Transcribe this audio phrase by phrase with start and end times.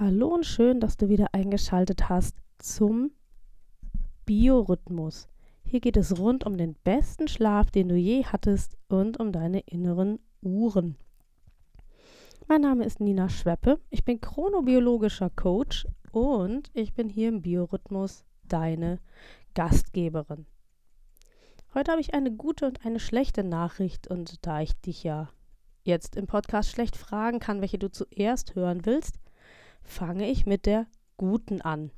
[0.00, 3.10] Hallo und schön, dass du wieder eingeschaltet hast zum
[4.26, 5.26] Biorhythmus.
[5.64, 9.58] Hier geht es rund um den besten Schlaf, den du je hattest und um deine
[9.58, 10.96] inneren Uhren.
[12.46, 18.24] Mein Name ist Nina Schweppe, ich bin chronobiologischer Coach und ich bin hier im Biorhythmus
[18.44, 19.00] deine
[19.54, 20.46] Gastgeberin.
[21.74, 25.28] Heute habe ich eine gute und eine schlechte Nachricht und da ich dich ja
[25.82, 29.18] jetzt im Podcast schlecht fragen kann, welche du zuerst hören willst,
[29.88, 31.90] fange ich mit der guten an.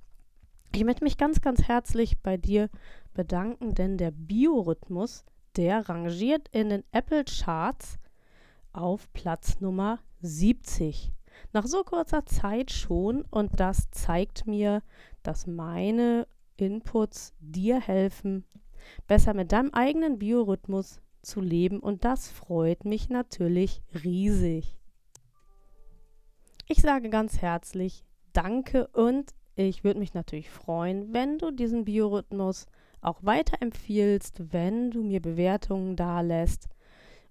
[0.74, 2.70] Ich möchte mich ganz, ganz herzlich bei dir
[3.12, 5.24] bedanken, denn der Biorhythmus,
[5.56, 7.98] der rangiert in den Apple Charts
[8.72, 11.12] auf Platz Nummer 70.
[11.52, 14.82] Nach so kurzer Zeit schon und das zeigt mir,
[15.22, 18.45] dass meine Inputs dir helfen,
[19.09, 24.79] besser mit deinem eigenen Biorhythmus zu leben und das freut mich natürlich riesig.
[26.73, 32.66] Ich sage ganz herzlich Danke und ich würde mich natürlich freuen, wenn du diesen Biorhythmus
[33.01, 36.68] auch weiterempfiehlst, wenn du mir Bewertungen dalässt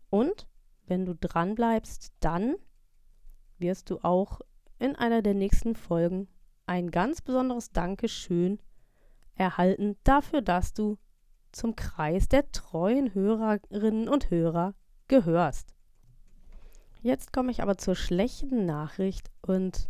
[0.09, 0.45] und
[0.87, 2.57] wenn du dran bleibst, dann
[3.59, 4.41] wirst du auch
[4.77, 6.27] in einer der nächsten Folgen
[6.65, 8.59] ein ganz besonderes Dankeschön
[9.35, 10.97] erhalten dafür, dass du
[11.53, 14.73] zum Kreis der treuen Hörerinnen und Hörer
[15.07, 15.78] gehörst.
[17.01, 19.89] Jetzt komme ich aber zur schlechten Nachricht und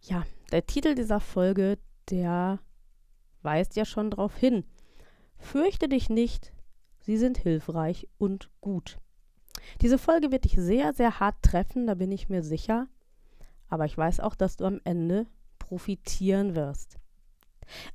[0.00, 1.78] ja, der Titel dieser Folge,
[2.08, 2.60] der
[3.42, 4.64] weist ja schon darauf hin.
[5.36, 6.52] Fürchte dich nicht,
[7.00, 8.98] sie sind hilfreich und gut.
[9.82, 12.88] Diese Folge wird dich sehr, sehr hart treffen, da bin ich mir sicher.
[13.68, 15.26] Aber ich weiß auch, dass du am Ende
[15.58, 16.96] profitieren wirst.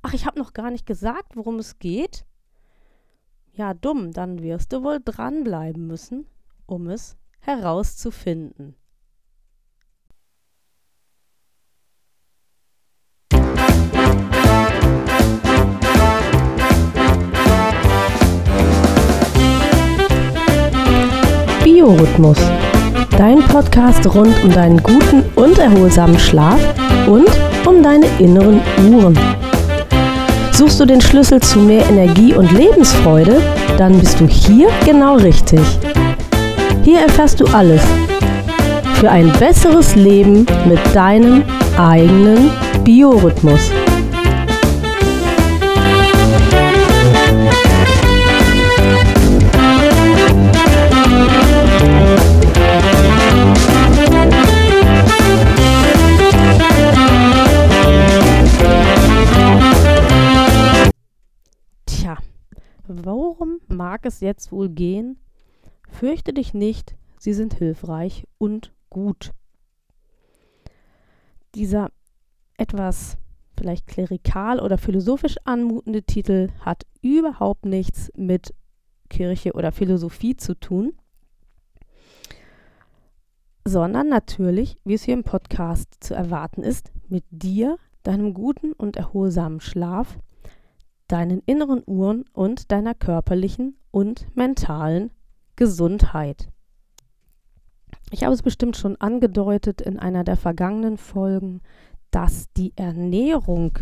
[0.02, 2.24] Ach, ich habe noch gar nicht gesagt, worum es geht.
[3.54, 6.26] Ja, dumm, dann wirst du wohl dranbleiben müssen,
[6.66, 8.74] um es herauszufinden.
[21.62, 22.38] Biorhythmus,
[23.18, 26.60] dein Podcast rund um deinen guten und erholsamen Schlaf
[27.06, 27.28] und
[27.66, 28.60] um deine inneren
[28.90, 29.18] Uhren.
[30.52, 33.42] Suchst du den Schlüssel zu mehr Energie und Lebensfreude,
[33.76, 35.60] dann bist du hier genau richtig.
[36.84, 37.82] Hier erfährst du alles
[39.00, 41.42] für ein besseres Leben mit deinem
[41.78, 42.50] eigenen
[42.84, 43.70] Biorhythmus.
[61.86, 62.18] Tja,
[62.86, 65.18] worum mag es jetzt wohl gehen,
[65.94, 69.30] Fürchte dich nicht, sie sind hilfreich und gut.
[71.54, 71.92] Dieser
[72.56, 73.16] etwas
[73.56, 78.52] vielleicht klerikal oder philosophisch anmutende Titel hat überhaupt nichts mit
[79.08, 80.94] Kirche oder Philosophie zu tun,
[83.64, 88.96] sondern natürlich, wie es hier im Podcast zu erwarten ist, mit dir, deinem guten und
[88.96, 90.18] erholsamen Schlaf,
[91.06, 95.12] deinen inneren Uhren und deiner körperlichen und mentalen
[95.56, 96.48] Gesundheit.
[98.10, 101.62] Ich habe es bestimmt schon angedeutet in einer der vergangenen Folgen,
[102.10, 103.78] dass die Ernährung,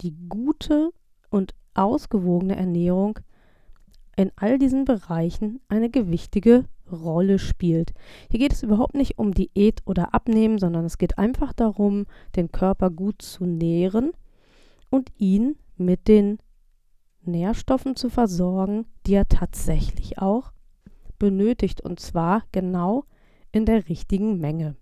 [0.00, 0.90] die gute
[1.30, 3.18] und ausgewogene Ernährung
[4.16, 7.94] in all diesen Bereichen eine gewichtige Rolle spielt.
[8.30, 12.06] Hier geht es überhaupt nicht um Diät oder Abnehmen, sondern es geht einfach darum,
[12.36, 14.12] den Körper gut zu nähren
[14.90, 16.38] und ihn mit den
[17.22, 20.52] Nährstoffen zu versorgen, die er tatsächlich auch
[21.22, 23.04] benötigt und zwar genau
[23.52, 24.74] in der richtigen Menge.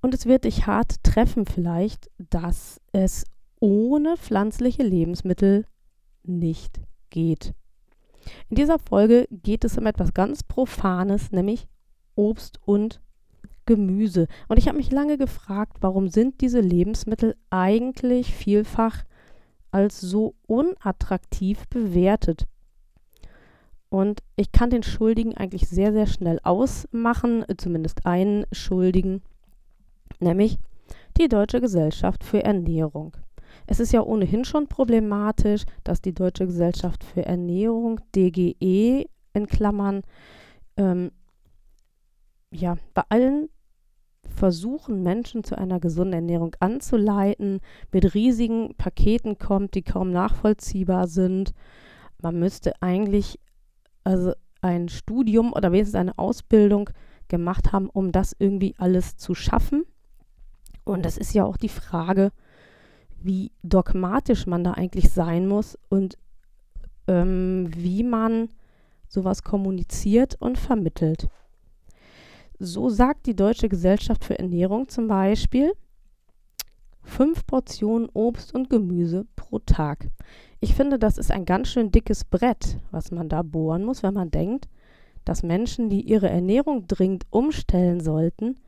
[0.00, 3.24] Und es wird dich hart treffen vielleicht, dass es
[3.58, 5.66] ohne pflanzliche Lebensmittel
[6.22, 7.52] nicht geht.
[8.48, 11.66] In dieser Folge geht es um etwas ganz Profanes, nämlich
[12.14, 13.00] Obst und
[13.66, 14.28] Gemüse.
[14.46, 19.02] Und ich habe mich lange gefragt, warum sind diese Lebensmittel eigentlich vielfach
[19.72, 22.46] als so unattraktiv bewertet?
[23.92, 29.20] Und ich kann den Schuldigen eigentlich sehr, sehr schnell ausmachen, zumindest einen Schuldigen,
[30.18, 30.58] nämlich
[31.18, 33.14] die Deutsche Gesellschaft für Ernährung.
[33.66, 39.04] Es ist ja ohnehin schon problematisch, dass die Deutsche Gesellschaft für Ernährung, DGE
[39.34, 40.04] in Klammern,
[40.78, 41.10] ähm,
[42.50, 43.50] ja, bei allen
[44.24, 47.60] Versuchen, Menschen zu einer gesunden Ernährung anzuleiten,
[47.92, 51.52] mit riesigen Paketen kommt, die kaum nachvollziehbar sind.
[52.22, 53.38] Man müsste eigentlich
[54.04, 56.90] also ein Studium oder wenigstens eine Ausbildung
[57.28, 59.84] gemacht haben, um das irgendwie alles zu schaffen.
[60.84, 62.32] Und das ist ja auch die Frage,
[63.20, 66.18] wie dogmatisch man da eigentlich sein muss und
[67.06, 68.48] ähm, wie man
[69.08, 71.28] sowas kommuniziert und vermittelt.
[72.58, 75.72] So sagt die Deutsche Gesellschaft für Ernährung zum Beispiel,
[77.02, 80.08] fünf Portionen Obst und Gemüse pro Tag.
[80.60, 84.14] Ich finde, das ist ein ganz schön dickes Brett, was man da bohren muss, wenn
[84.14, 84.66] man denkt,
[85.26, 88.58] dass Menschen, die ihre Ernährung dringend umstellen sollten,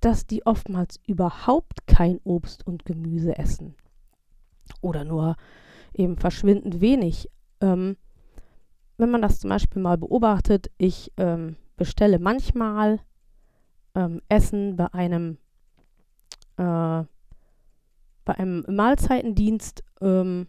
[0.00, 3.76] dass die oftmals überhaupt kein Obst und Gemüse essen.
[4.80, 5.36] Oder nur
[5.94, 7.28] eben verschwindend wenig.
[7.60, 7.96] Ähm,
[8.96, 12.98] wenn man das zum Beispiel mal beobachtet, ich ähm, bestelle manchmal
[13.94, 15.38] ähm, Essen bei einem
[16.56, 17.04] äh,
[18.24, 20.46] bei einem Mahlzeitendienst, ähm,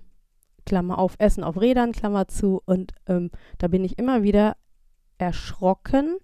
[0.66, 4.56] Klammer auf, Essen auf Rädern, Klammer zu, und ähm, da bin ich immer wieder
[5.18, 6.18] erschrocken,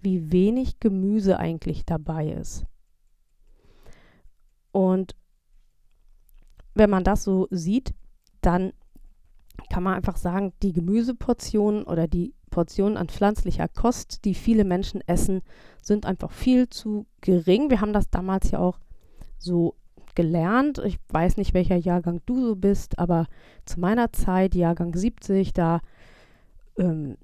[0.00, 2.64] wie wenig Gemüse eigentlich dabei ist.
[4.72, 5.16] Und
[6.74, 7.94] wenn man das so sieht,
[8.42, 8.72] dann
[9.70, 15.00] kann man einfach sagen, die Gemüseportionen oder die Portionen an pflanzlicher Kost, die viele Menschen
[15.06, 15.42] essen,
[15.82, 17.70] sind einfach viel zu gering.
[17.70, 18.78] Wir haben das damals ja auch
[19.38, 19.76] so
[20.16, 20.78] gelernt.
[20.84, 23.26] Ich weiß nicht, welcher Jahrgang du so bist, aber
[23.64, 25.80] zu meiner Zeit, Jahrgang 70, da
[26.76, 27.16] ähm,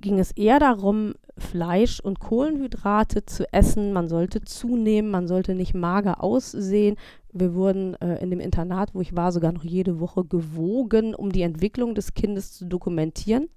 [0.00, 3.92] ging es eher darum, Fleisch und Kohlenhydrate zu essen.
[3.92, 6.96] Man sollte zunehmen, man sollte nicht mager aussehen.
[7.32, 11.32] Wir wurden äh, in dem Internat, wo ich war, sogar noch jede Woche gewogen, um
[11.32, 13.48] die Entwicklung des Kindes zu dokumentieren.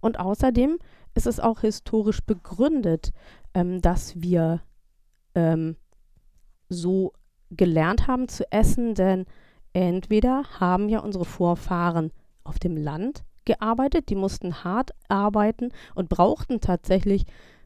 [0.00, 0.78] Und außerdem
[1.14, 3.12] ist es auch historisch begründet,
[3.54, 4.62] ähm, dass wir
[5.34, 5.76] ähm,
[6.68, 7.12] so
[7.50, 9.26] gelernt haben zu essen, denn
[9.72, 12.10] entweder haben ja unsere Vorfahren
[12.44, 17.24] auf dem Land gearbeitet, die mussten hart arbeiten und brauchten tatsächlich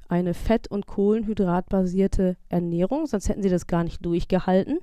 [0.08, 4.79] eine fett- und kohlenhydratbasierte Ernährung, sonst hätten sie das gar nicht durchgehalten.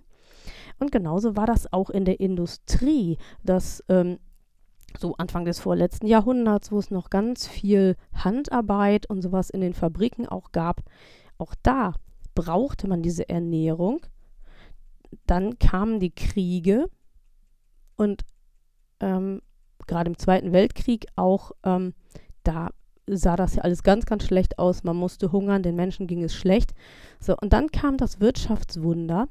[0.80, 4.20] Und genauso war das auch in der Industrie, dass ähm,
[4.98, 9.74] so Anfang des vorletzten Jahrhunderts, wo es noch ganz viel Handarbeit und sowas in den
[9.74, 10.82] Fabriken auch gab,
[11.38, 11.94] auch da
[12.38, 14.06] brauchte man diese Ernährung.
[15.26, 16.88] Dann kamen die Kriege
[17.96, 18.24] und
[19.00, 19.42] ähm,
[19.88, 21.96] gerade im Zweiten Weltkrieg auch, ähm,
[22.44, 22.70] da
[23.08, 24.84] sah das ja alles ganz, ganz schlecht aus.
[24.84, 26.76] Man musste hungern, den Menschen ging es schlecht.
[27.20, 29.28] So, und dann kam das Wirtschaftswunder.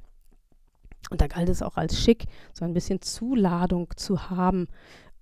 [1.11, 4.67] Und da galt es auch als schick, so ein bisschen Zuladung zu haben,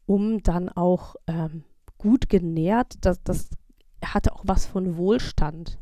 [0.06, 1.64] um dann auch ähm,
[1.98, 3.50] gut genährt, das, das
[4.02, 5.78] hatte auch was von Wohlstand.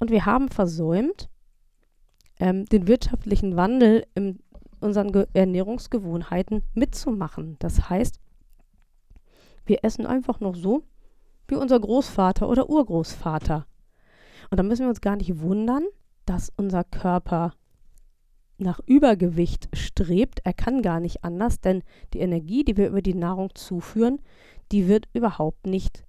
[0.00, 1.28] Und wir haben versäumt,
[2.38, 4.40] ähm, den wirtschaftlichen Wandel in
[4.80, 7.56] unseren Ge Ernährungsgewohnheiten mitzumachen.
[7.58, 8.18] Das heißt,
[9.66, 10.82] wir essen einfach noch so
[11.48, 13.66] wie unser Großvater oder Urgroßvater.
[14.50, 15.84] Und da müssen wir uns gar nicht wundern,
[16.24, 17.52] dass unser Körper
[18.56, 20.40] nach Übergewicht strebt.
[20.44, 21.82] Er kann gar nicht anders, denn
[22.14, 24.20] die Energie, die wir über die Nahrung zuführen,
[24.72, 26.04] die wird überhaupt nicht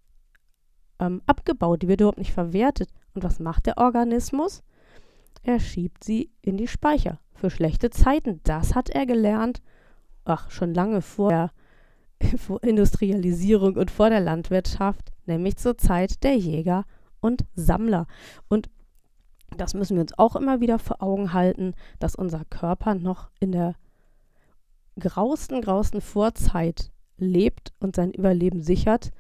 [1.00, 2.90] ähm, abgebaut, die wird überhaupt nicht verwertet.
[3.14, 4.64] Und was macht der Organismus?
[5.44, 8.42] Er schiebt sie in die Speicher für schlechte Zeiten.
[8.44, 9.62] Das hat er gelernt,
[10.26, 11.52] ach, schon lange vor der
[12.62, 16.86] Industrialisierung und vor der Landwirtschaft, nämlich zur Zeit der Jäger
[17.20, 18.08] und Sammler.
[18.48, 18.70] Und
[19.58, 23.52] das müssen wir uns auch immer wieder vor Augen halten, dass unser Körper noch in
[23.52, 23.76] der
[25.00, 29.12] grausten, grausten Vorzeit lebt und sein Überleben sichert.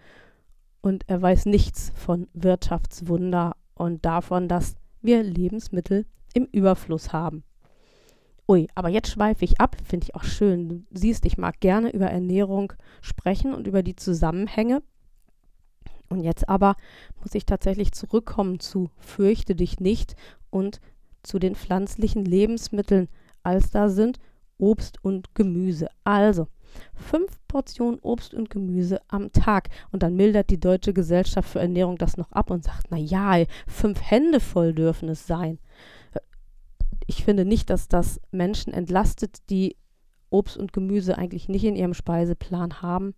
[0.81, 7.43] Und er weiß nichts von Wirtschaftswunder und davon, dass wir Lebensmittel im Überfluss haben.
[8.47, 10.69] Ui, aber jetzt schweife ich ab, finde ich auch schön.
[10.69, 14.83] Du siehst, ich mag gerne über Ernährung sprechen und über die Zusammenhänge.
[16.09, 16.75] Und jetzt aber
[17.23, 20.15] muss ich tatsächlich zurückkommen zu Fürchte dich nicht
[20.51, 20.79] und
[21.23, 23.07] zu den pflanzlichen Lebensmitteln,
[23.41, 24.19] als da sind
[24.59, 25.87] Obst und Gemüse.
[26.03, 26.47] Also
[26.93, 29.69] fünf Portionen Obst und Gemüse am Tag.
[29.91, 33.45] Und dann mildert die Deutsche Gesellschaft für Ernährung das noch ab und sagt, na ja,
[33.67, 35.59] fünf Hände voll dürfen es sein.
[37.07, 39.75] Ich finde nicht, dass das Menschen entlastet, die
[40.29, 43.13] Obst und Gemüse eigentlich nicht in ihrem Speiseplan haben,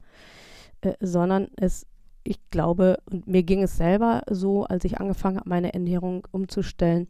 [0.81, 1.85] äh, sondern es,
[2.23, 7.07] ich glaube, und mir ging es selber so, als ich angefangen habe, meine Ernährung umzustellen,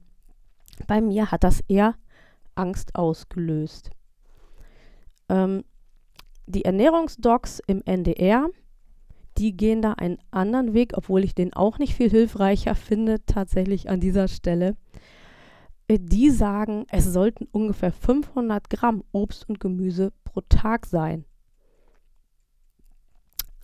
[0.88, 1.96] bei mir hat das eher
[2.56, 3.92] Angst ausgelöst.
[5.30, 5.64] Ähm,
[6.46, 8.50] die Ernährungsdocs im NDR,
[9.38, 13.90] die gehen da einen anderen Weg, obwohl ich den auch nicht viel hilfreicher finde, tatsächlich
[13.90, 14.76] an dieser Stelle.
[15.88, 21.26] Äh, die sagen, es sollten ungefähr 500 Gramm Obst und Gemüse pro Tag sein.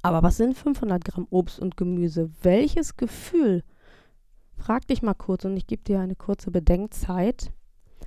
[0.01, 2.31] Aber was sind 500 Gramm Obst und Gemüse?
[2.41, 3.63] Welches Gefühl?
[4.55, 7.51] Frag dich mal kurz und ich gebe dir eine kurze Bedenkzeit.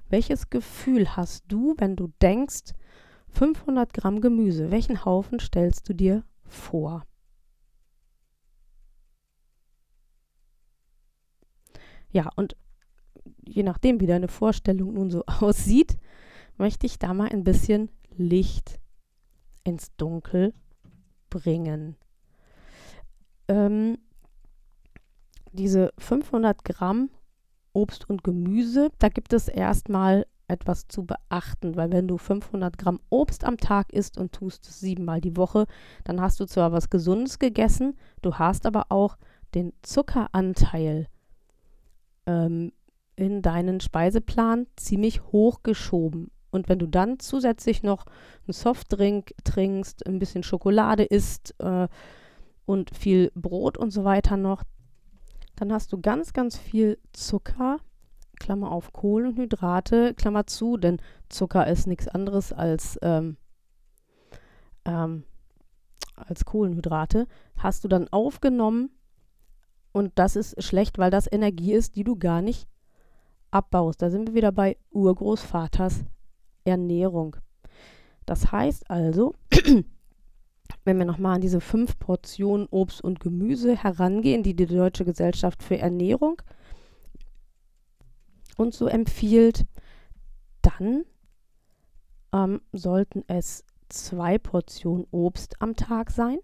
[0.08, 2.72] Welches Gefühl hast du, wenn du denkst,
[3.32, 7.04] 500 Gramm Gemüse, welchen Haufen stellst du dir vor?
[12.10, 12.56] Ja, und
[13.44, 15.96] je nachdem, wie deine Vorstellung nun so aussieht,
[16.56, 18.78] möchte ich da mal ein bisschen Licht
[19.64, 20.54] ins Dunkel
[21.30, 21.96] bringen.
[23.48, 23.98] Ähm,
[25.52, 27.10] diese 500 Gramm
[27.72, 33.00] Obst und Gemüse, da gibt es erstmal etwas zu beachten, weil wenn du 500 Gramm
[33.10, 35.66] Obst am Tag isst und tust es siebenmal die Woche,
[36.04, 39.16] dann hast du zwar was Gesundes gegessen, du hast aber auch
[39.54, 41.08] den Zuckeranteil
[42.26, 42.72] ähm,
[43.16, 46.30] in deinen Speiseplan ziemlich hochgeschoben.
[46.50, 48.04] Und wenn du dann zusätzlich noch
[48.46, 51.88] einen Softdrink trinkst, ein bisschen Schokolade isst äh,
[52.66, 54.62] und viel Brot und so weiter noch,
[55.56, 57.78] dann hast du ganz, ganz viel Zucker,
[58.42, 63.36] Klammer auf Kohlenhydrate, Klammer zu, denn Zucker ist nichts anderes als, ähm,
[64.84, 65.22] ähm,
[66.16, 68.90] als Kohlenhydrate, hast du dann aufgenommen
[69.92, 72.66] und das ist schlecht, weil das Energie ist, die du gar nicht
[73.52, 74.02] abbaust.
[74.02, 76.04] Da sind wir wieder bei Urgroßvaters
[76.64, 77.36] Ernährung.
[78.26, 79.36] Das heißt also,
[80.84, 85.62] wenn wir nochmal an diese fünf Portionen Obst und Gemüse herangehen, die die Deutsche Gesellschaft
[85.62, 86.42] für Ernährung
[88.62, 89.66] uns so empfiehlt,
[90.62, 91.04] dann
[92.32, 96.38] ähm, sollten es zwei Portionen Obst am Tag sein,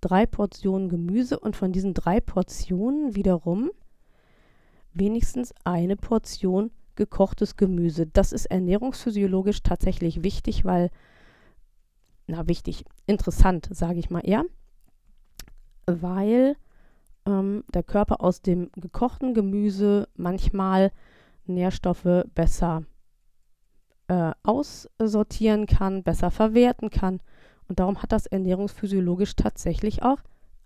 [0.00, 3.70] drei Portionen Gemüse und von diesen drei Portionen wiederum
[4.92, 8.06] wenigstens eine Portion gekochtes Gemüse.
[8.06, 10.90] Das ist ernährungsphysiologisch tatsächlich wichtig, weil,
[12.26, 14.44] na wichtig, interessant, sage ich mal eher,
[15.86, 16.56] weil
[17.26, 20.92] ähm, der Körper aus dem gekochten Gemüse manchmal
[21.48, 22.84] Nährstoffe besser
[24.08, 27.20] äh, aussortieren kann, besser verwerten kann.
[27.68, 30.18] Und darum hat das ernährungsphysiologisch tatsächlich auch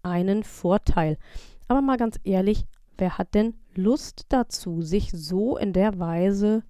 [0.03, 1.19] einen Vorteil.
[1.69, 2.67] Aber mal ganz ehrlich,
[2.99, 6.63] wer hat denn Lust dazu, sich so in der Weise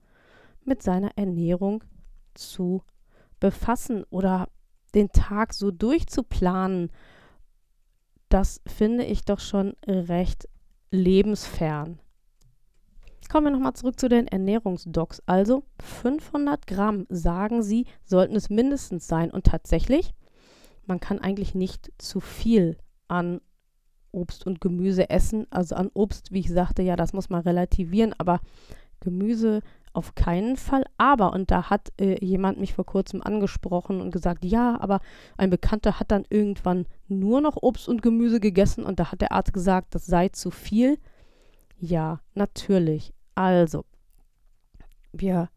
[0.64, 1.84] mit seiner Ernährung
[2.34, 2.82] zu
[3.40, 4.48] befassen oder
[4.94, 6.90] den Tag so durchzuplanen,
[8.28, 10.48] das finde ich doch schon recht
[10.90, 11.98] lebensfern.
[13.32, 15.22] Kommen wir nochmal zurück zu den Ernährungsdocs.
[15.24, 19.30] Also 500 Gramm, sagen sie, sollten es mindestens sein.
[19.30, 20.12] Und tatsächlich,
[20.84, 22.76] man kann eigentlich nicht zu viel
[23.08, 23.40] an
[24.10, 25.46] Obst und Gemüse essen.
[25.48, 28.38] Also an Obst, wie ich sagte, ja, das muss man relativieren, aber
[29.00, 29.62] Gemüse
[29.94, 30.84] auf keinen Fall.
[30.98, 35.00] Aber, und da hat äh, jemand mich vor kurzem angesprochen und gesagt, ja, aber
[35.38, 39.32] ein Bekannter hat dann irgendwann nur noch Obst und Gemüse gegessen und da hat der
[39.32, 40.98] Arzt gesagt, das sei zu viel.
[41.78, 43.14] Ja, natürlich.
[43.34, 43.84] Also,
[45.12, 45.48] wir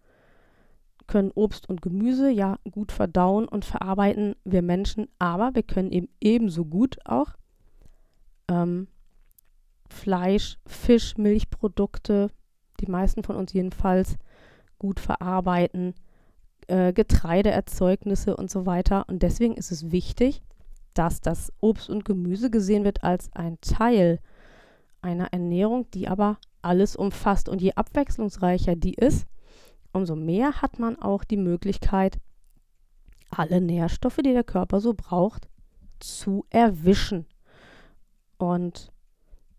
[1.07, 6.09] können Obst und Gemüse ja gut verdauen und verarbeiten, wir Menschen, aber wir können eben
[6.19, 7.35] ebenso gut auch
[8.47, 8.87] ähm,
[9.89, 12.31] Fleisch, Fisch, Milchprodukte,
[12.79, 14.17] die meisten von uns jedenfalls,
[14.79, 15.93] gut verarbeiten,
[16.67, 19.05] äh, Getreideerzeugnisse und so weiter.
[19.07, 20.41] Und deswegen ist es wichtig,
[20.93, 24.19] dass das Obst und Gemüse gesehen wird als ein Teil
[25.01, 27.49] einer Ernährung, die aber alles umfasst.
[27.49, 29.27] Und je abwechslungsreicher die ist,
[29.93, 32.19] umso mehr hat man auch die Möglichkeit,
[33.29, 35.47] alle Nährstoffe, die der Körper so braucht,
[35.99, 37.25] zu erwischen.
[38.37, 38.91] Und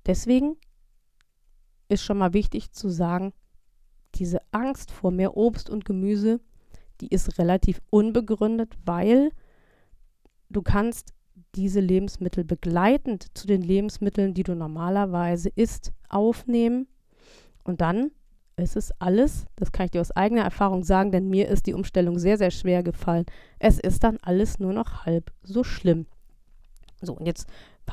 [0.06, 0.56] deswegen
[1.88, 3.32] ist schon mal wichtig zu sagen,
[4.14, 6.40] diese Angst vor mehr Obst und Gemüse,
[7.00, 9.30] die ist relativ unbegründet, weil
[10.48, 11.12] du kannst
[11.54, 16.88] diese Lebensmittel begleitend zu den Lebensmitteln, die du normalerweise isst, aufnehmen.
[17.66, 18.10] Und dann
[18.56, 21.74] ist es alles, das kann ich dir aus eigener Erfahrung sagen, denn mir ist die
[21.74, 23.26] Umstellung sehr, sehr schwer gefallen.
[23.58, 26.06] Es ist dann alles nur noch halb so schlimm.
[27.02, 27.46] So, und jetzt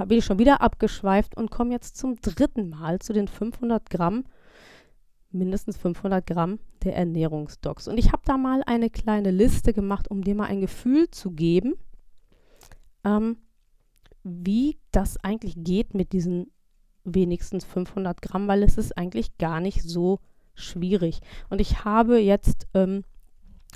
[0.07, 4.25] bin ich schon wieder abgeschweift und komme jetzt zum dritten Mal zu den 500 Gramm,
[5.31, 7.87] mindestens 500 Gramm der Ernährungsdocs.
[7.87, 11.31] Und ich habe da mal eine kleine Liste gemacht, um dir mal ein Gefühl zu
[11.31, 11.73] geben,
[13.03, 13.37] ähm,
[14.23, 16.51] wie das eigentlich geht mit diesen
[17.03, 20.19] wenigstens 500 Gramm, weil es ist eigentlich gar nicht so
[20.55, 21.19] schwierig.
[21.49, 23.03] Und ich habe jetzt ähm,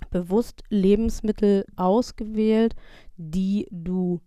[0.10, 2.75] bewusst Lebensmittel ausgewählt,
[3.17, 4.22] die du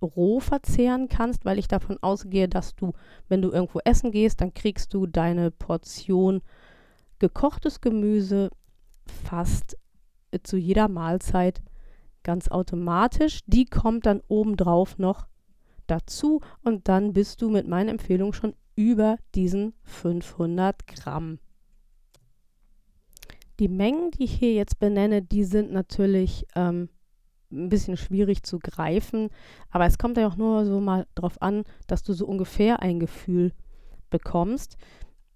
[0.00, 2.92] roh verzehren kannst, weil ich davon ausgehe, dass du,
[3.28, 6.40] wenn du irgendwo essen gehst, dann kriegst du deine Portion
[7.18, 8.50] gekochtes Gemüse
[9.24, 9.76] fast
[10.30, 11.62] äh, zu jeder Mahlzeit
[12.22, 13.40] ganz automatisch.
[13.46, 15.26] Die kommt dann obendrauf noch
[15.90, 21.38] dazu und dann bist du mit meiner Empfehlung schon über diesen 500 Gramm.
[23.58, 26.88] Die Mengen, die ich hier jetzt benenne, die sind natürlich ähm,
[27.50, 29.30] ein bisschen schwierig zu greifen,
[29.70, 33.00] aber es kommt ja auch nur so mal drauf an, dass du so ungefähr ein
[33.00, 33.52] Gefühl
[34.10, 34.76] bekommst.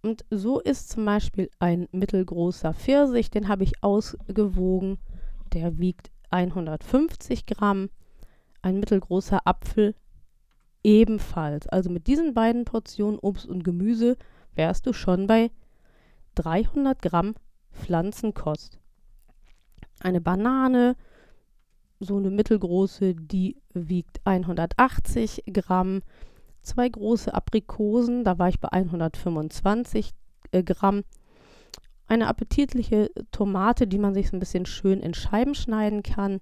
[0.02, 4.98] Und so ist zum Beispiel ein mittelgroßer Pfirsich, den habe ich ausgewogen,
[5.52, 7.90] der wiegt 150 Gramm.
[8.62, 9.94] Ein mittelgroßer Apfel
[10.84, 11.68] ebenfalls.
[11.68, 14.16] Also mit diesen beiden Portionen Obst und Gemüse
[14.54, 15.50] wärst du schon bei
[16.34, 17.34] 300 Gramm
[17.72, 18.78] Pflanzenkost.
[20.00, 20.96] Eine Banane,
[22.00, 26.02] so eine mittelgroße, die wiegt 180 Gramm.
[26.62, 30.10] Zwei große Aprikosen, da war ich bei 125
[30.52, 31.02] äh, Gramm.
[32.06, 36.40] Eine appetitliche Tomate, die man sich so ein bisschen schön in Scheiben schneiden kann,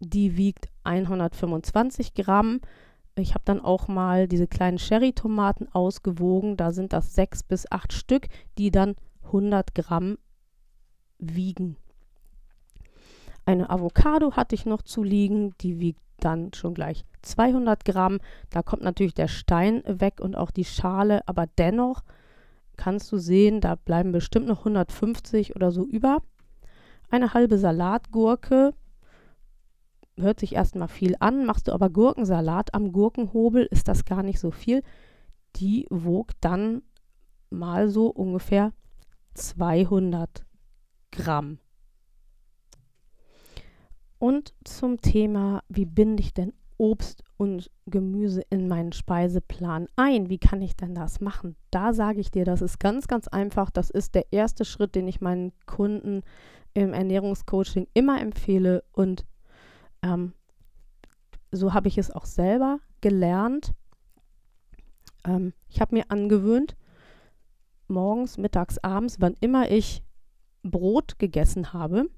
[0.00, 2.60] die wiegt 125 Gramm.
[3.18, 6.56] Ich habe dann auch mal diese kleinen Cherry-Tomaten ausgewogen.
[6.56, 8.94] Da sind das sechs bis acht Stück, die dann
[9.24, 10.18] 100 Gramm
[11.18, 11.76] wiegen.
[13.46, 18.18] Eine Avocado hatte ich noch zu liegen, die wiegt dann schon gleich 200 Gramm.
[18.50, 22.02] Da kommt natürlich der Stein weg und auch die Schale, aber dennoch
[22.76, 26.18] kannst du sehen, da bleiben bestimmt noch 150 oder so über.
[27.08, 28.74] Eine halbe Salatgurke,
[30.18, 34.40] hört sich erstmal viel an, machst du aber Gurkensalat am Gurkenhobel, ist das gar nicht
[34.40, 34.82] so viel.
[35.56, 36.82] Die wog dann
[37.50, 38.72] mal so ungefähr
[39.34, 40.44] 200
[41.12, 41.58] Gramm.
[44.18, 50.28] Und zum Thema, wie binde ich denn Obst und Gemüse in meinen Speiseplan ein?
[50.28, 51.56] Wie kann ich denn das machen?
[51.70, 53.70] Da sage ich dir, das ist ganz, ganz einfach.
[53.70, 56.22] Das ist der erste Schritt, den ich meinen Kunden
[56.74, 58.84] im Ernährungscoaching immer empfehle.
[58.92, 59.26] Und
[60.02, 60.32] ähm,
[61.50, 63.72] so habe ich es auch selber gelernt.
[65.24, 66.76] Ähm, ich habe mir angewöhnt,
[67.88, 70.02] morgens, mittags, abends, wann immer ich
[70.62, 72.10] Brot gegessen habe,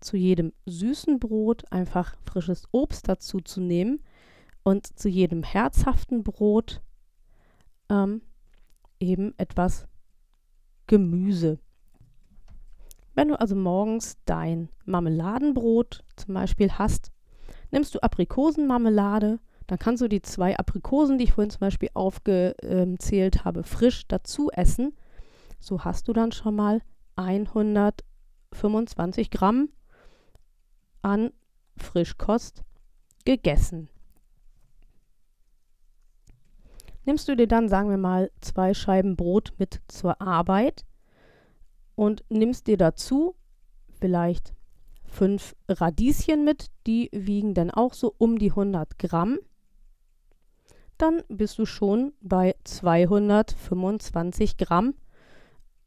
[0.00, 4.02] zu jedem süßen Brot einfach frisches Obst dazu zu nehmen
[4.62, 6.82] und zu jedem herzhaften Brot
[7.90, 8.22] ähm,
[9.00, 9.86] eben etwas
[10.86, 11.58] Gemüse.
[13.14, 17.12] Wenn du also morgens dein Marmeladenbrot zum Beispiel hast,
[17.70, 23.44] nimmst du Aprikosenmarmelade, dann kannst du die zwei Aprikosen, die ich vorhin zum Beispiel aufgezählt
[23.44, 24.96] habe, frisch dazu essen.
[25.60, 26.82] So hast du dann schon mal
[27.16, 29.68] 125 Gramm
[31.02, 31.30] an
[31.76, 32.64] Frischkost
[33.24, 33.88] gegessen.
[37.06, 40.84] Nimmst du dir dann, sagen wir mal, zwei Scheiben Brot mit zur Arbeit
[41.94, 43.34] und nimmst dir dazu
[44.00, 44.54] vielleicht
[45.04, 49.38] fünf Radieschen mit, die wiegen dann auch so um die 100 Gramm,
[50.98, 54.94] dann bist du schon bei 225 Gramm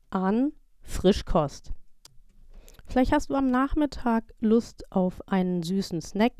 [0.10, 1.72] an Frischkost.
[2.86, 6.34] Vielleicht hast du am Nachmittag Lust auf einen süßen Snack.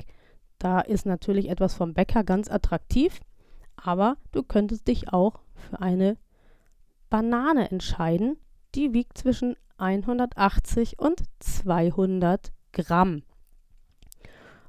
[0.58, 3.20] Da ist natürlich etwas vom Bäcker ganz attraktiv,
[3.76, 6.16] aber du könntest dich auch für eine
[7.10, 8.38] Banane entscheiden.
[8.78, 13.24] Die wiegt zwischen 180 und 200 Gramm.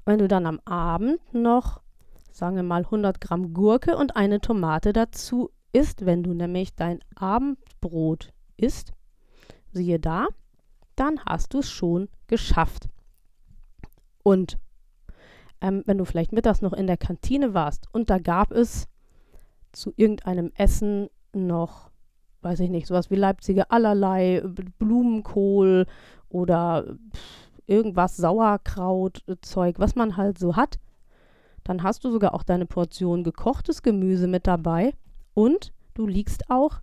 [0.04, 1.82] Wenn du dann am Abend noch,
[2.32, 7.02] sagen wir mal, 100 Gramm Gurke und eine Tomate dazu isst, wenn du nämlich dein
[7.14, 8.94] Abendbrot isst,
[9.74, 10.26] siehe da,
[10.96, 12.90] dann hast du es schon geschafft.
[14.24, 14.58] Und
[15.62, 18.88] ähm, wenn du vielleicht mittags noch in der Kantine warst und da gab es
[19.72, 21.89] zu irgendeinem Essen noch,
[22.42, 24.42] weiß ich nicht, sowas wie Leipziger allerlei,
[24.78, 25.86] Blumenkohl
[26.30, 26.98] oder
[27.68, 30.80] irgendwas Sauerkraut-Zeug, was man halt so hat,
[31.64, 34.94] dann hast du sogar auch deine Portion gekochtes Gemüse mit dabei
[35.34, 36.82] und du liegst auch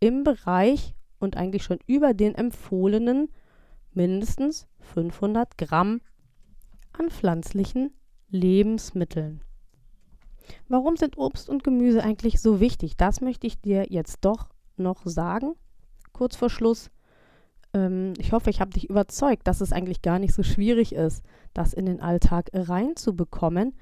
[0.00, 3.28] im Bereich und eigentlich schon über den empfohlenen
[3.92, 6.00] mindestens 500 Gramm
[6.92, 7.92] an pflanzlichen
[8.28, 9.42] Lebensmitteln.
[10.68, 12.96] Warum sind Obst und Gemüse eigentlich so wichtig?
[12.96, 15.54] Das möchte ich dir jetzt doch noch sagen.
[16.12, 16.90] Kurz vor Schluss.
[17.74, 21.24] Ähm, ich hoffe, ich habe dich überzeugt, dass es eigentlich gar nicht so schwierig ist,
[21.54, 23.74] das in den Alltag reinzubekommen.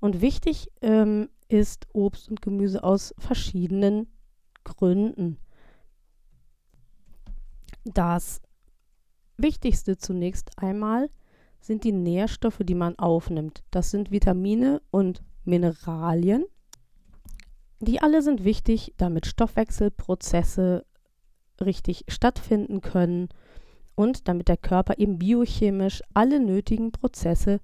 [0.00, 4.08] Und wichtig ähm, ist Obst und Gemüse aus verschiedenen
[4.64, 5.38] Gründen.
[7.84, 8.40] Das
[9.36, 11.10] Wichtigste zunächst einmal
[11.62, 13.62] sind die Nährstoffe, die man aufnimmt.
[13.70, 16.44] Das sind Vitamine und Mineralien.
[17.80, 20.84] Die alle sind wichtig, damit Stoffwechselprozesse
[21.60, 23.28] richtig stattfinden können
[23.94, 27.60] und damit der Körper eben biochemisch alle nötigen Prozesse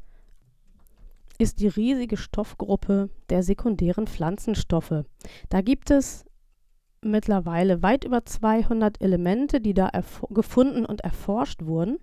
[1.38, 5.04] ist die riesige Stoffgruppe der sekundären Pflanzenstoffe.
[5.48, 6.24] Da gibt es
[7.00, 9.90] mittlerweile weit über 200 Elemente, die da
[10.30, 11.98] gefunden und erforscht wurden.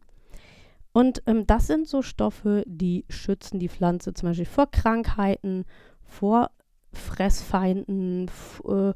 [0.96, 5.66] Und ähm, das sind so Stoffe, die schützen die Pflanze zum Beispiel vor Krankheiten,
[6.06, 6.52] vor
[6.94, 8.32] Fressfeinden.
[8.66, 8.94] Äh,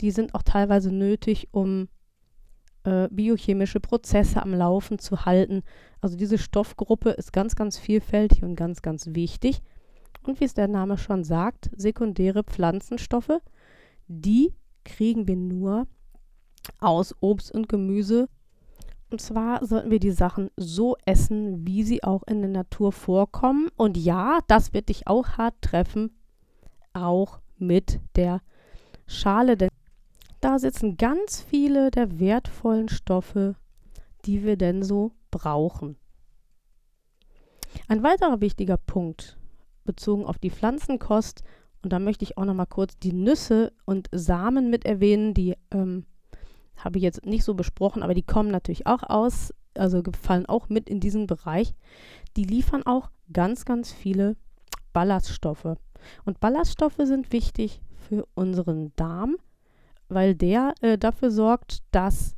[0.00, 1.90] die sind auch teilweise nötig, um
[2.84, 5.62] äh, biochemische Prozesse am Laufen zu halten.
[6.00, 9.60] Also diese Stoffgruppe ist ganz, ganz vielfältig und ganz, ganz wichtig.
[10.22, 13.42] Und wie es der Name schon sagt, sekundäre Pflanzenstoffe,
[14.08, 14.54] die
[14.86, 15.86] kriegen wir nur
[16.80, 18.30] aus Obst und Gemüse.
[19.12, 23.68] Und zwar sollten wir die Sachen so essen, wie sie auch in der Natur vorkommen.
[23.76, 26.16] Und ja, das wird dich auch hart treffen,
[26.94, 28.40] auch mit der
[29.06, 29.68] Schale, denn
[30.40, 33.54] da sitzen ganz viele der wertvollen Stoffe,
[34.24, 35.98] die wir denn so brauchen.
[37.88, 39.36] Ein weiterer wichtiger Punkt
[39.84, 41.42] bezogen auf die Pflanzenkost,
[41.82, 45.56] und da möchte ich auch noch mal kurz die Nüsse und Samen mit erwähnen, die
[45.70, 46.06] ähm,
[46.84, 50.68] habe ich jetzt nicht so besprochen, aber die kommen natürlich auch aus, also fallen auch
[50.68, 51.74] mit in diesen Bereich.
[52.36, 54.36] Die liefern auch ganz, ganz viele
[54.92, 55.76] Ballaststoffe.
[56.24, 59.36] Und Ballaststoffe sind wichtig für unseren Darm,
[60.08, 62.36] weil der äh, dafür sorgt, dass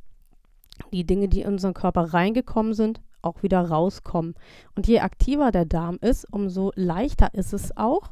[0.93, 4.35] die Dinge, die in unseren Körper reingekommen sind, auch wieder rauskommen.
[4.75, 8.11] Und je aktiver der Darm ist, umso leichter ist es auch,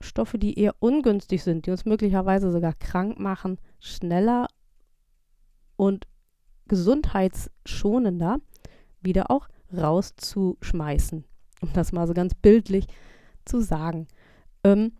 [0.00, 4.48] Stoffe, die eher ungünstig sind, die uns möglicherweise sogar krank machen, schneller
[5.82, 6.06] und
[6.68, 8.38] gesundheitsschonender
[9.00, 11.24] wieder auch rauszuschmeißen.
[11.60, 12.86] Um das mal so ganz bildlich
[13.44, 14.06] zu sagen.
[14.62, 14.92] Ähm,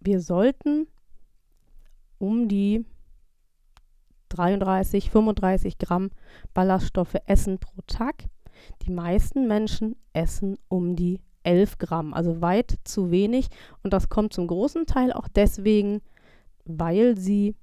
[0.00, 0.86] wir sollten
[2.18, 2.84] um die
[4.28, 6.10] 33, 35 Gramm
[6.52, 8.24] Ballaststoffe essen pro Tag.
[8.82, 13.48] Die meisten Menschen essen um die 11 Gramm, also weit zu wenig.
[13.82, 16.02] Und das kommt zum großen Teil auch deswegen,
[16.66, 17.54] weil sie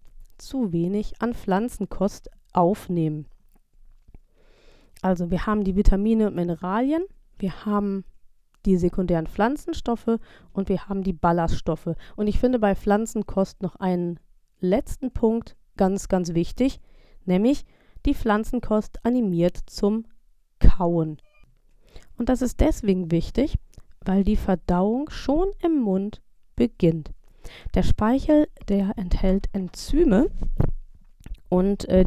[0.41, 3.27] zu wenig an Pflanzenkost aufnehmen.
[5.01, 7.03] Also wir haben die Vitamine und Mineralien,
[7.39, 8.03] wir haben
[8.65, 10.19] die sekundären Pflanzenstoffe
[10.53, 11.95] und wir haben die Ballaststoffe.
[12.15, 14.19] Und ich finde bei Pflanzenkost noch einen
[14.59, 16.79] letzten Punkt ganz, ganz wichtig,
[17.25, 17.65] nämlich
[18.05, 20.05] die Pflanzenkost animiert zum
[20.59, 21.17] Kauen.
[22.17, 23.57] Und das ist deswegen wichtig,
[24.05, 26.21] weil die Verdauung schon im Mund
[26.55, 27.11] beginnt.
[27.73, 30.29] Der Speichel, der enthält Enzyme
[31.49, 32.05] und äh,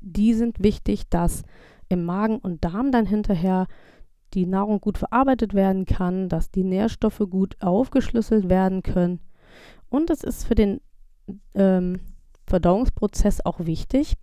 [0.00, 1.42] die sind wichtig, dass
[1.88, 3.66] im Magen und Darm dann hinterher
[4.34, 9.20] die Nahrung gut verarbeitet werden kann, dass die Nährstoffe gut aufgeschlüsselt werden können.
[9.88, 10.80] Und es ist für den
[11.54, 12.00] ähm,
[12.46, 14.14] Verdauungsprozess auch wichtig,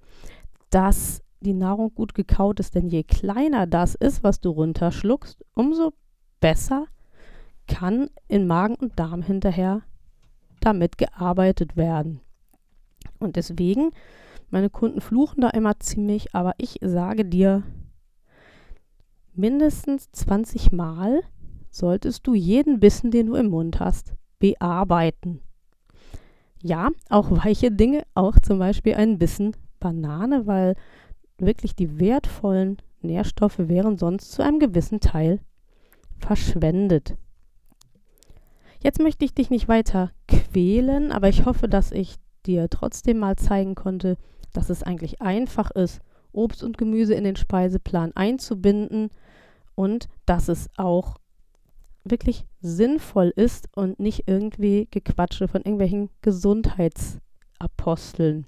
[0.70, 5.94] dass die Nahrung gut gekaut ist, denn je kleiner das ist, was du runterschluckst, umso
[6.40, 6.86] besser
[7.68, 9.82] kann in Magen und Darm hinterher
[10.66, 12.22] damit gearbeitet werden.
[13.20, 13.92] Und deswegen,
[14.50, 17.64] meine Kunden fluchen da immer ziemlich, aber ich sage dir,
[19.34, 21.22] mindestens 20 Mal
[21.70, 25.42] solltest du jeden Bissen, den du im Mund hast, bearbeiten.
[26.62, 30.76] Ja, auch weiche Dinge, auch zum Beispiel ein Bissen Banane, weil
[31.38, 35.40] wirklich die wertvollen Nährstoffe wären sonst zu einem gewissen Teil
[36.20, 37.16] verschwendet.
[38.84, 42.16] Jetzt möchte ich dich nicht weiter quälen, aber ich hoffe, dass ich
[42.48, 44.18] dir trotzdem mal zeigen konnte,
[44.54, 46.00] dass es eigentlich einfach ist,
[46.32, 49.12] Obst und Gemüse in den Speiseplan einzubinden
[49.76, 51.18] und dass es auch
[52.04, 58.48] wirklich sinnvoll ist und nicht irgendwie Gequatsche von irgendwelchen Gesundheitsaposteln.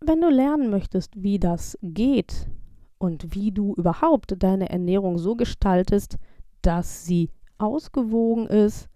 [0.00, 2.50] Wenn du lernen möchtest, wie das geht
[2.98, 6.18] und wie du überhaupt deine Ernährung so gestaltest,
[6.60, 7.30] dass sie
[7.62, 8.88] ausgewogen ist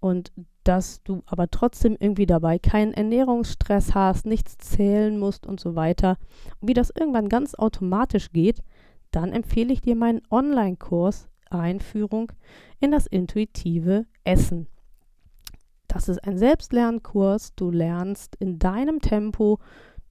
[0.00, 0.32] und
[0.64, 6.16] dass du aber trotzdem irgendwie dabei keinen Ernährungsstress hast, nichts zählen musst und so weiter,
[6.60, 8.62] und wie das irgendwann ganz automatisch geht,
[9.10, 12.32] dann empfehle ich dir meinen Online-Kurs Einführung
[12.80, 14.66] in das intuitive Essen.
[15.88, 17.54] Das ist ein Selbstlernkurs.
[17.54, 19.60] Du lernst in deinem Tempo.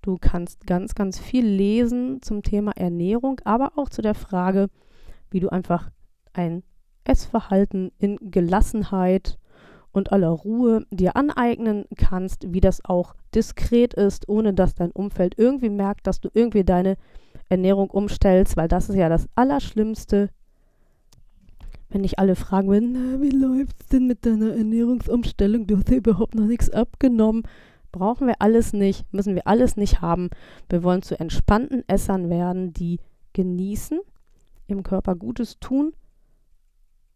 [0.02, 4.70] Du kannst ganz, ganz viel lesen zum Thema Ernährung, aber auch zu der Frage,
[5.30, 5.90] wie du einfach
[6.34, 6.64] ein
[7.06, 9.38] Essverhalten in Gelassenheit
[9.92, 15.38] und aller Ruhe dir aneignen kannst, wie das auch diskret ist, ohne dass dein Umfeld
[15.38, 16.98] irgendwie merkt, dass du irgendwie deine
[17.50, 20.30] Ernährung umstellst, weil das ist ja das Allerschlimmste,
[21.90, 25.68] wenn nicht alle fragen würden, wie läuft es denn mit deiner Ernährungsumstellung?
[25.68, 27.44] Du hast ja überhaupt noch nichts abgenommen.
[27.92, 30.32] Brauchen wir alles nicht, müssen wir alles nicht haben.
[30.70, 33.00] Wir wollen zu entspannten Essern werden, die
[33.34, 34.00] genießen,
[34.66, 35.94] im Körper Gutes tun,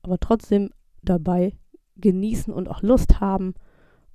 [0.07, 0.71] aber trotzdem
[1.03, 1.53] dabei
[1.97, 3.53] genießen und auch Lust haben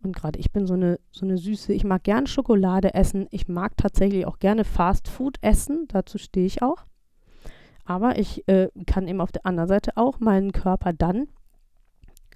[0.03, 3.29] Und gerade ich bin so eine, so eine süße, ich mag gerne Schokolade essen.
[3.31, 5.87] Ich mag tatsächlich auch gerne Fast Food essen.
[5.89, 6.85] Dazu stehe ich auch.
[7.85, 11.29] Aber ich äh, kann eben auf der anderen Seite auch meinen Körper dann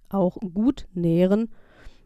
[0.09, 1.51] auch gut nähren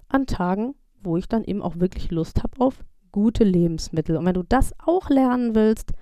[0.09, 4.17] an Tagen, wo ich dann eben auch wirklich Lust habe auf gute Lebensmittel.
[4.17, 5.93] Und wenn du das auch lernen willst,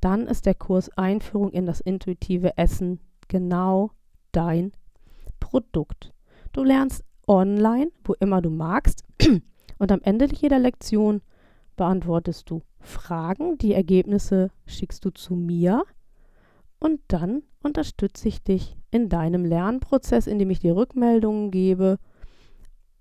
[0.00, 3.90] dann ist der Kurs Einführung in das intuitive Essen genau
[4.32, 4.72] dein
[5.48, 6.12] Produkt.
[6.52, 9.02] Du lernst online, wo immer du magst.
[9.78, 11.22] Und am Ende jeder Lektion
[11.76, 13.56] beantwortest du Fragen.
[13.56, 15.84] Die Ergebnisse schickst du zu mir.
[16.78, 21.98] Und dann unterstütze ich dich in deinem Lernprozess, indem ich dir Rückmeldungen gebe.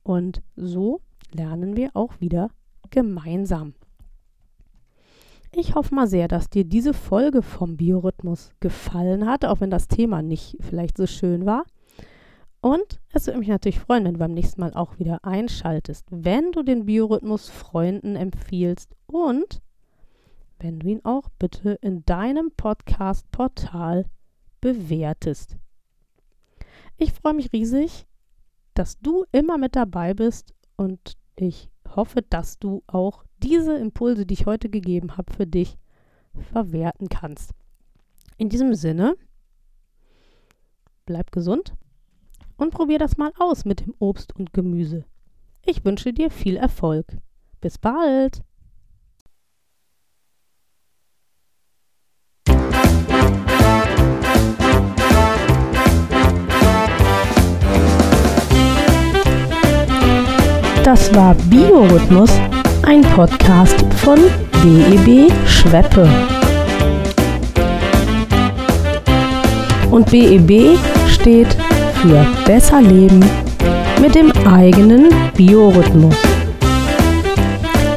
[0.03, 1.01] Und so
[1.33, 2.49] lernen wir auch wieder
[2.91, 3.73] gemeinsam.
[5.51, 9.89] Ich hoffe mal sehr, dass dir diese Folge vom Biorhythmus gefallen hat, auch wenn das
[9.89, 11.65] Thema nicht vielleicht so schön war.
[12.61, 16.51] Und es würde mich natürlich freuen, wenn du beim nächsten Mal auch wieder einschaltest, wenn
[16.51, 19.61] du den Biorhythmus Freunden empfiehlst und
[20.59, 24.05] wenn du ihn auch bitte in deinem Podcast-Portal
[24.59, 25.57] bewertest.
[26.97, 28.07] Ich freue mich riesig,
[28.73, 34.33] dass du immer mit dabei bist und ich hoffe, dass du auch diese Impulse, die
[34.33, 35.77] ich heute gegeben habe, für dich
[36.51, 37.51] verwerten kannst.
[38.37, 39.15] In diesem Sinne,
[41.05, 41.75] bleib gesund
[42.57, 45.05] und probier das mal aus mit dem Obst und Gemüse.
[45.65, 47.05] Ich wünsche dir viel Erfolg.
[47.61, 48.41] Bis bald!
[60.83, 62.31] Das war Biorhythmus,
[62.83, 64.17] ein Podcast von
[64.63, 66.09] BEB Schweppe.
[69.91, 71.57] Und BEB steht
[72.01, 73.23] für besser leben
[74.01, 76.15] mit dem eigenen Biorhythmus.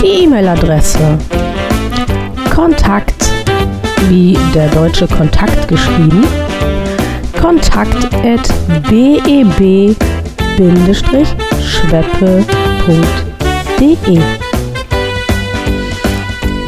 [0.00, 1.18] Die E-Mail-Adresse
[2.54, 3.28] Kontakt
[4.08, 6.26] wie der deutsche Kontakt geschrieben
[7.42, 8.48] kontakt at
[8.88, 9.96] beb-schweppe.de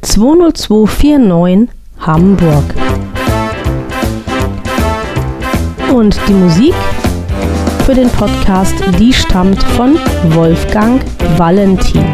[0.00, 2.64] 20249 Hamburg.
[5.92, 6.74] Und die Musik
[7.84, 11.02] für den Podcast, die stammt von Wolfgang
[11.36, 12.09] Valentin.